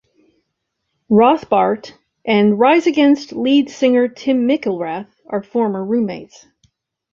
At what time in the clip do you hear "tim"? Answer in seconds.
4.07-4.47